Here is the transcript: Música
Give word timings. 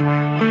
Música 0.00 0.49